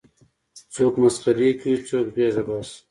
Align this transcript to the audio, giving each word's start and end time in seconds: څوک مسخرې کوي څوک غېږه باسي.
څوک 0.73 0.93
مسخرې 1.01 1.49
کوي 1.59 1.75
څوک 1.87 2.05
غېږه 2.15 2.43
باسي. 2.47 2.77